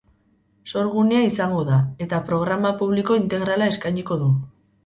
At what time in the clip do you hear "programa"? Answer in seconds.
2.31-2.73